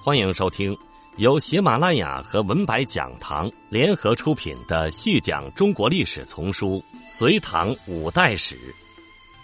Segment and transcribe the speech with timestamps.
[0.00, 0.78] 欢迎收听
[1.16, 8.56] 由喜马拉雅和文白讲堂联合出品的细讲中国历史丛书《隋唐五代史》，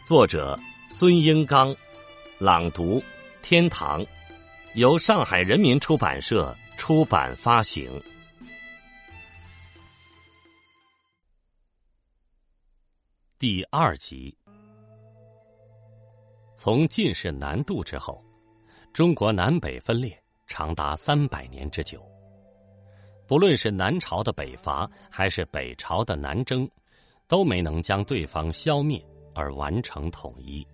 [0.06, 1.74] 作者孙英刚，
[2.38, 3.02] 朗读
[3.42, 4.06] 天堂，
[4.74, 8.00] 由上海人民出版社出版发行。
[13.40, 14.34] 第二集，
[16.54, 18.24] 从进士南渡之后，
[18.92, 20.23] 中国南北分裂。
[20.46, 22.06] 长达三百年之久，
[23.26, 26.68] 不论是南朝的北伐，还是北朝的南征，
[27.26, 29.04] 都没能将对方消灭
[29.34, 30.66] 而完成统一。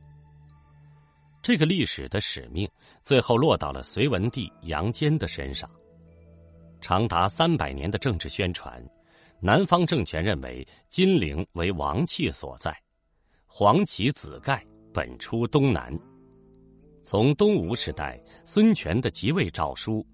[1.43, 2.69] 这个历史的使命，
[3.03, 5.71] 最后落到了隋文帝杨坚的身上。
[6.81, 8.83] 长达三百年的政治宣传，
[9.41, 12.77] 南方政权认为金陵为王气所在，
[13.47, 15.97] 黄旗紫盖本出东南。
[17.03, 20.07] 从东吴时代孙权的即位诏书，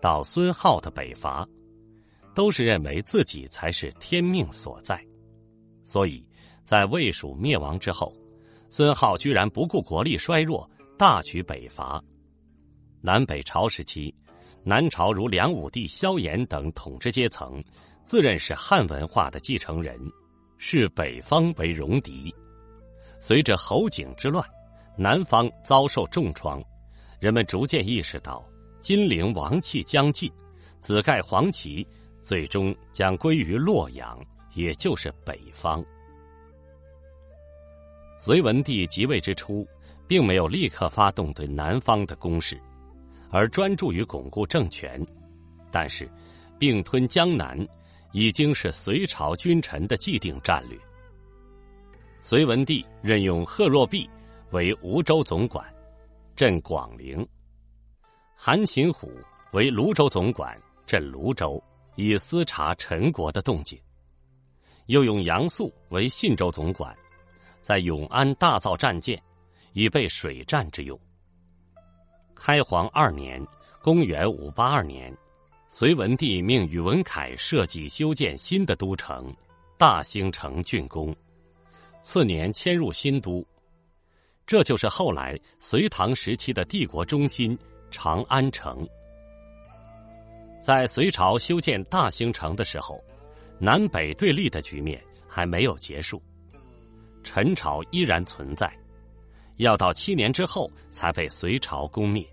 [0.00, 1.46] 到孙浩的北伐，
[2.34, 5.02] 都是认为自己才是天命所在，
[5.84, 6.24] 所以，
[6.62, 8.14] 在魏蜀灭亡之后，
[8.68, 12.02] 孙浩居然不顾国力衰弱，大举北伐。
[13.00, 14.14] 南北朝时期，
[14.62, 17.62] 南朝如梁武帝萧衍等统治阶层，
[18.04, 19.98] 自认是汉文化的继承人，
[20.58, 22.34] 视北方为戎狄。
[23.18, 24.46] 随着侯景之乱。
[24.96, 26.62] 南方遭受重创，
[27.18, 28.44] 人们逐渐意识到
[28.80, 30.30] 金陵王气将尽，
[30.78, 31.86] 紫盖黄旗
[32.20, 34.18] 最终将归于洛阳，
[34.54, 35.84] 也就是北方。
[38.20, 39.66] 隋文帝即位之初，
[40.06, 42.60] 并没有立刻发动对南方的攻势，
[43.30, 45.04] 而专注于巩固政权。
[45.72, 46.08] 但是，
[46.56, 47.58] 并吞江南
[48.12, 50.78] 已经是隋朝君臣的既定战略。
[52.22, 54.08] 隋文帝任用贺若弼。
[54.50, 55.64] 为梧州总管，
[56.36, 57.24] 镇广陵；
[58.36, 59.10] 韩擒虎
[59.52, 61.62] 为泸州总管，镇泸州，
[61.96, 63.78] 以司察陈国的动静。
[64.86, 66.96] 又用杨素为信州总管，
[67.60, 69.20] 在永安大造战舰，
[69.72, 70.98] 以备水战之用。
[72.34, 73.44] 开皇二年
[73.82, 75.12] （公元五八二年），
[75.68, 79.34] 隋文帝命宇文恺设计修建新的都城
[79.76, 81.16] 大兴城竣工，
[82.00, 83.44] 次年迁入新都。
[84.46, 87.58] 这就是后来隋唐时期的帝国中心
[87.90, 88.86] 长安城。
[90.62, 93.02] 在隋朝修建大兴城的时候，
[93.58, 96.22] 南北对立的局面还没有结束，
[97.22, 98.70] 陈朝依然存在，
[99.58, 102.26] 要到七年之后才被隋朝攻灭。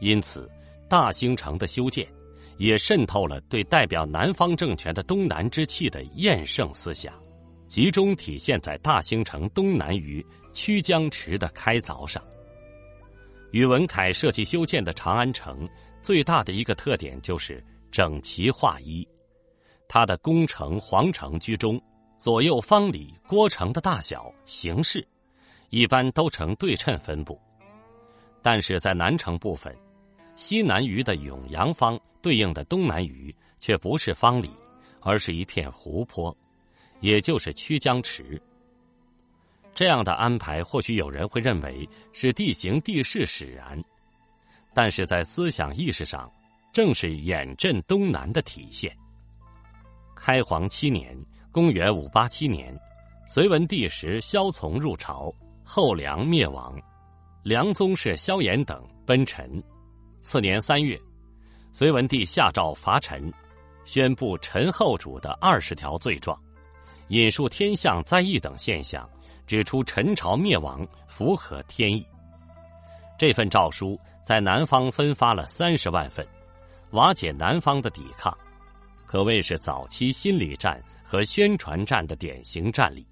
[0.00, 0.50] 因此，
[0.88, 2.06] 大兴城的修建
[2.56, 7.12] 也渗透了对代表南方政权的东南之气的厌胜思想。
[7.66, 12.22] 集中体现在大兴城东南隅曲江池的开凿上。
[13.52, 15.68] 宇文恺设计修建的长安城，
[16.00, 19.06] 最大的一个特点就是整齐划一。
[19.88, 21.80] 它的宫城、皇城居中，
[22.16, 25.04] 左右方里、郭城的大小、形式，
[25.70, 27.40] 一般都呈对称分布。
[28.40, 29.76] 但是在南城部分，
[30.36, 34.48] 西南隅的永阳方对应的东南隅却不是方里，
[35.00, 36.36] 而是一片湖泊。
[37.00, 38.40] 也就是曲江池。
[39.80, 43.82] 这样的安排，或许有人会认为是地形地势使然，
[44.74, 46.30] 但是在思想意识上，
[46.70, 48.94] 正是远镇东南的体现。
[50.14, 51.18] 开皇七年
[51.50, 52.78] （公元五八七年），
[53.26, 56.78] 隋文帝时萧从入朝，后梁灭亡，
[57.42, 59.50] 梁宗室萧衍等奔陈。
[60.20, 61.00] 次年三月，
[61.72, 63.32] 隋文帝下诏伐陈，
[63.86, 66.38] 宣布陈后主的二十条罪状。
[67.08, 69.08] 引述天象灾异等现象，
[69.50, 72.06] 指出陈朝灭亡符合天意。
[73.18, 76.24] 这份诏书在南方分发了三十万份，
[76.92, 78.32] 瓦解南方的抵抗，
[79.06, 83.04] 可谓是早期心理战和宣传战的典型战例。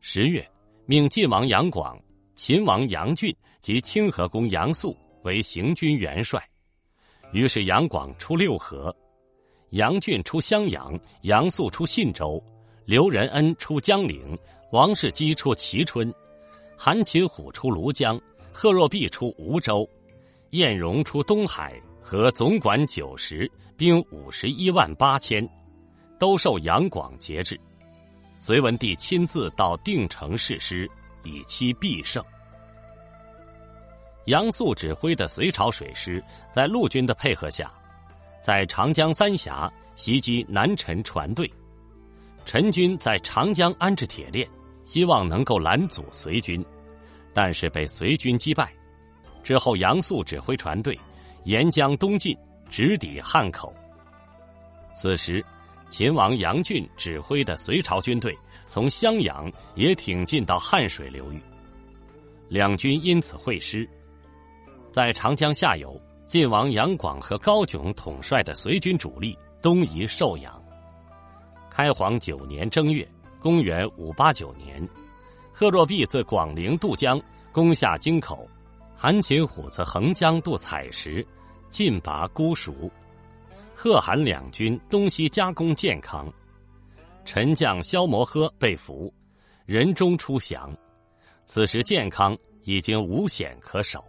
[0.00, 0.44] 十月，
[0.86, 1.96] 命晋王杨广、
[2.34, 6.42] 秦王杨俊及清河公杨素为行军元帅，
[7.32, 8.92] 于是杨广出六合。
[9.68, 12.42] 杨俊出襄阳，杨素出信州，
[12.86, 14.36] 刘仁恩出江陵，
[14.70, 16.14] 王世基出蕲春，
[16.76, 18.20] 韩擒虎出庐江，
[18.52, 19.88] 贺若弼出梧州，
[20.50, 25.48] 晏荣出东海，和总管九十，兵五十一万八千，
[26.20, 27.58] 都受杨广节制。
[28.38, 30.88] 隋文帝亲自到定城誓师，
[31.24, 32.22] 以期必胜。
[34.26, 37.72] 杨素指挥的隋朝水师，在陆军的配合下。
[38.40, 41.50] 在长江三峡袭击南陈船队，
[42.44, 44.48] 陈军在长江安置铁链，
[44.90, 46.66] 希望能够拦阻隋军，
[47.32, 48.72] 但是被隋军击败。
[49.40, 50.98] 之后，杨素指挥船队
[51.44, 52.36] 沿江东进，
[52.68, 53.72] 直抵汉口。
[54.92, 55.44] 此时，
[55.88, 61.40] 秦王杨俊指挥的隋朝军队从襄阳也挺进到汉水流域，
[62.48, 63.88] 两军因此会师。
[64.90, 65.96] 在长江下游，
[66.26, 70.60] 晋王杨广和高炯统帅的隋军主力东移寿阳。
[71.70, 73.08] 开皇九年正月，
[73.40, 74.86] 公元五八九年，
[75.50, 77.18] 贺若弼自广陵渡江，
[77.50, 78.46] 攻下京口；
[78.94, 81.26] 韩擒虎自横江渡采石，
[81.70, 82.90] 进拔姑熟。
[83.74, 86.30] 贺韩两军东西夹攻建康，
[87.24, 89.12] 陈将萧摩诃被俘，
[89.64, 90.76] 人中出降。
[91.46, 94.04] 此时建康已经无险可守，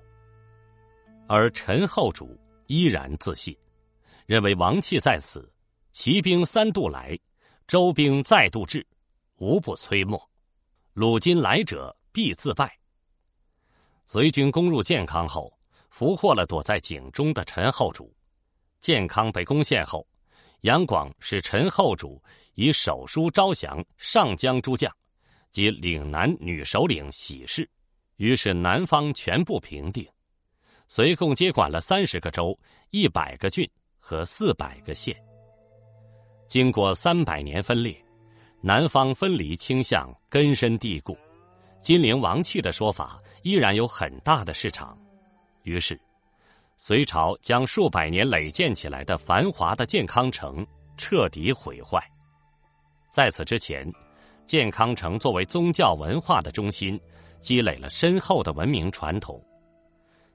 [1.26, 2.38] 而陈后主
[2.68, 3.58] 依然自信，
[4.26, 5.50] 认为王气在此，
[5.92, 7.18] 骑兵三渡来，
[7.66, 8.86] 周兵再度至，
[9.42, 10.22] 无不摧没。
[10.94, 12.78] 鲁金来者必自败。
[14.06, 15.52] 隋军攻入建康后，
[15.90, 18.16] 俘获了躲在井中的陈后主。
[18.82, 20.08] 建康被攻陷后，
[20.62, 22.22] 杨广使陈后主
[22.54, 24.96] 以手书招降上江诸将
[25.50, 27.68] 及岭南女首领喜事，
[28.18, 30.08] 于是南方全部平定。
[30.88, 32.56] 隋共接管了三十个州、
[32.92, 33.68] 一百个郡
[33.98, 35.16] 和四百个县。
[36.48, 38.06] 经过三百年分裂，
[38.62, 41.18] 南方分离倾向根深蒂固，
[41.80, 44.98] 金陵王气的说法依然有很大的市场。
[45.64, 46.00] 于是。
[46.78, 50.66] 隋朝将数百年累建起来的繁华的建康城
[50.98, 52.04] 彻底毁坏。
[53.08, 53.88] 在此之前，
[54.48, 57.00] 建康城作为宗教文化的中心，
[57.40, 59.40] 积累了深厚的文明传统。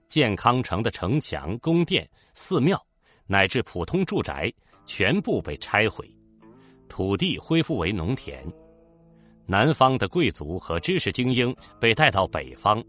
[0.06, 2.80] 建康城的城墙、宫殿、寺庙
[3.26, 4.48] 乃至普通住宅
[4.84, 6.08] 全部被拆毁，
[6.88, 8.44] 土地恢复为农田。
[9.46, 12.82] 南方的贵族和知识精英被带到北方，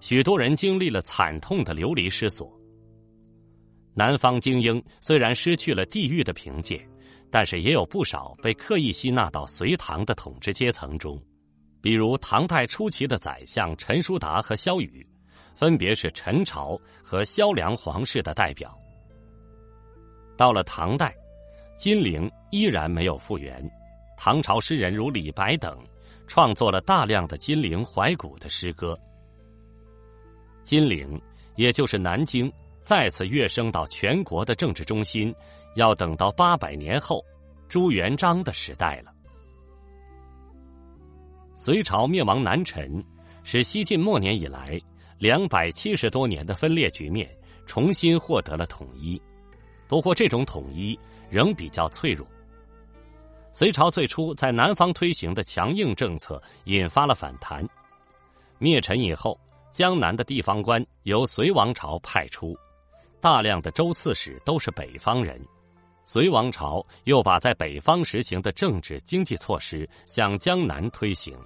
[0.00, 2.52] 许多人经历了惨痛的流离失所。
[3.94, 6.80] 南方精英虽然失去了地域的凭借，
[7.30, 11.20] 但是也有不少被刻意吸纳到隋唐的统治阶层中，
[11.80, 15.04] 比如唐代初期的宰相陈叔达和萧瑀，
[15.56, 18.72] 分别是陈朝和萧梁皇室的代表。
[20.36, 21.12] 到了唐代，
[21.78, 23.64] 金陵依然没有复原，
[24.16, 25.78] 唐朝诗人如李白等，
[26.26, 28.98] 创作了大量的金陵怀古的诗歌。
[30.64, 31.18] 金陵，
[31.54, 32.52] 也就是南京。
[32.82, 35.32] 再次跃升到全国的政治中心，
[35.76, 37.22] 要等到八百年后
[37.68, 39.12] 朱元璋的时代了。
[41.54, 43.04] 隋朝灭亡南陈，
[43.44, 44.80] 使西晋末年以来
[45.18, 47.28] 两百七十多年的分裂局面
[47.66, 49.20] 重新获得了统一。
[49.88, 50.98] 不过，这种统一
[51.30, 52.26] 仍比较脆弱。
[53.50, 57.66] 隋朝最初在南方推行的强硬政策引发了反弹。
[58.58, 59.40] 灭陈以后，
[59.72, 62.56] 江南的地方官由隋王朝派出。
[63.20, 65.40] 大量的州刺史都是北方人，
[66.04, 71.36] 隋王朝又把在北方实行的政治经济措施向江南推行，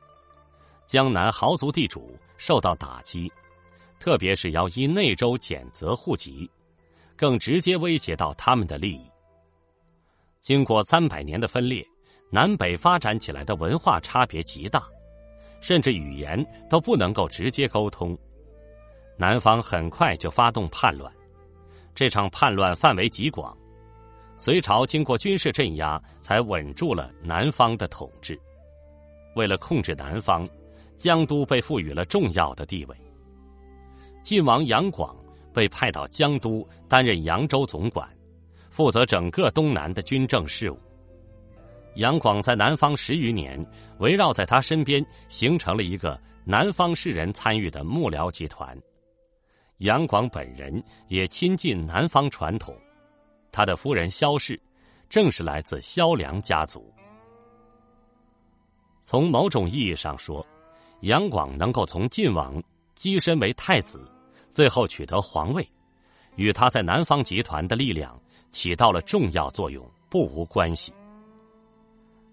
[0.87, 3.33] 江南豪族地主受到打击，
[3.99, 6.51] 特别是要依内州减责户籍，
[7.23, 9.09] 更直接威胁到他们的利益。
[10.41, 11.87] 经过三百年的分裂，
[12.31, 14.83] 南北发展起来的文化差别极大，
[15.61, 18.19] 甚至语言都不能够直接沟通，
[19.17, 21.13] 南方很快就发动叛乱。
[21.95, 23.57] 这场叛乱范围极广，
[24.37, 28.37] 隋朝经过军事镇压，才稳住了南方的统治。
[29.37, 30.49] 为了控制南方，
[30.97, 32.97] 江都被赋予了重要的地位。
[34.25, 35.17] 晋王杨广
[35.53, 38.07] 被派到江都担任扬州总管，
[38.69, 40.79] 负责整个东南的军政事务。
[41.95, 43.67] 杨广在南方十余年，
[43.99, 48.79] 围绕在他身边，形成了一个南方士人参与的幕僚集团。
[49.79, 52.77] 杨广本人也亲近南方传统，
[53.51, 54.61] 他的夫人萧氏
[55.09, 56.93] 正是来自萧梁家族。
[59.01, 60.47] 从某种意义上说，
[61.01, 62.63] 杨广能够从晋王
[62.95, 64.07] 跻身为太子，
[64.51, 65.67] 最后取得皇位，
[66.37, 68.19] 与他在南方集团的力量
[68.51, 70.93] 起到了重要作用不无关系。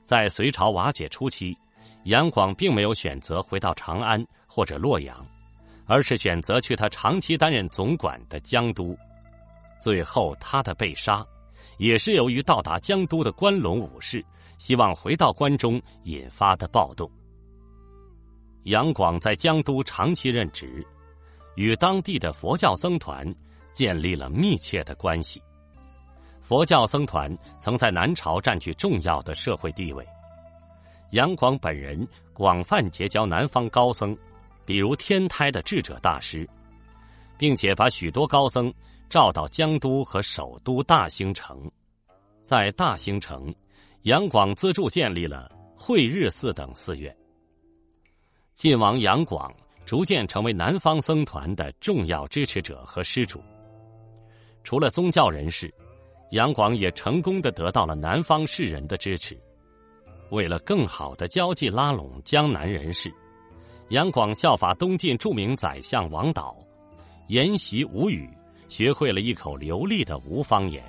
[0.03, 1.57] 在隋朝瓦解初期，
[2.05, 5.25] 杨广并没有选择回到长安或者洛阳。
[5.91, 8.95] 而是选择去他长期担任总管的江都，
[9.81, 11.25] 最后他的被杀，
[11.79, 14.23] 也是由于到达江都的关陇武士
[14.59, 17.09] 希望回到关中引发的暴动。
[18.65, 20.85] 杨广在江都长期任职，
[21.55, 23.25] 与当地的佛教僧团
[23.73, 25.41] 建立了密切的关系。
[26.41, 30.07] 佛教僧团曾在南朝占据重要的社会地位，
[31.11, 34.17] 杨广本人广泛结交南方高僧。
[34.65, 36.47] 比如天台的智者大师，
[37.39, 38.71] 并且把许多高僧
[39.09, 41.67] 召到江都和首都大兴城。
[42.43, 43.51] 在大兴城，
[44.03, 47.15] 杨广资助建立了慧日寺等寺院。
[48.53, 49.51] 晋王杨广
[49.87, 53.41] 逐渐成为南方僧团的重要支持者和施主。
[54.69, 55.73] 除了宗教人士，
[56.29, 59.35] 杨广也成功的得到了南方士人的支持。
[60.29, 63.11] 为了更好的交际拉拢江南人士，
[63.87, 66.55] 杨广效法东晋著名宰相王导，
[67.29, 68.29] 研习吴语，
[68.67, 70.83] 学会了一口流利的吴方言，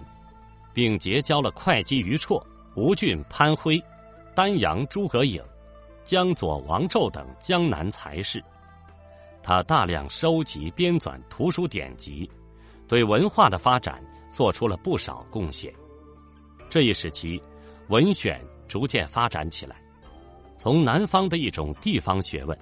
[0.74, 2.38] 并结交了会稽于绰、
[2.76, 3.82] 吴郡潘辉、
[4.34, 5.42] 丹阳诸葛颖、
[6.04, 8.44] 江左王胄等江南才士。
[9.42, 12.30] 他大量收集编纂图书典籍，
[12.90, 15.72] 对文化的发展做出了不少贡献。
[16.68, 17.42] 这一时期，
[17.88, 18.38] 文选。
[18.70, 19.82] 逐渐发展起来，
[20.56, 22.56] 从南方的一种地方学问，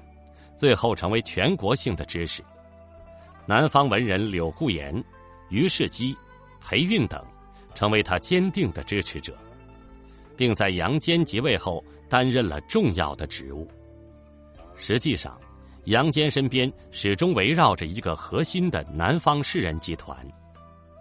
[0.56, 2.42] 最后成为全国性的知识。
[3.44, 5.04] 南方文人柳固言、
[5.50, 6.16] 于世基、
[6.66, 7.23] 裴运等，
[7.75, 9.37] 成为他坚定的支持者，
[10.35, 13.68] 并在杨坚即位后担任了重要的职务。
[14.76, 15.38] 实际上，
[15.85, 20.16] 杨坚身边始终围绕着一个核心的南方士人集团，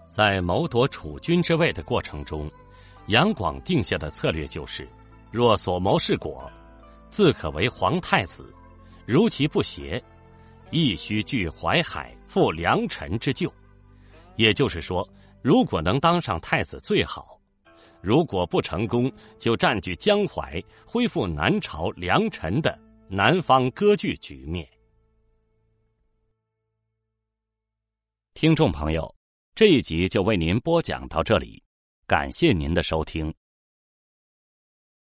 [0.08, 2.50] 在谋夺储君之位的过程中。
[3.08, 4.88] 杨广定下的策略就是：
[5.32, 6.52] 若所谋是果，
[7.10, 8.44] 自可为皇太子；
[9.06, 10.02] 如其不协，
[10.72, 13.52] 亦须据淮海，赴良臣之救。
[14.36, 15.08] 也就是说，
[15.42, 17.40] 如果能当上太子最好；
[18.02, 22.78] 如果不成功，就占据江淮，恢复南朝良臣的
[23.10, 24.68] 南方割据局面。
[28.34, 29.16] 听众朋友，
[29.56, 31.64] 这一集就为您播讲到这里。
[32.06, 33.34] 感谢您的收听。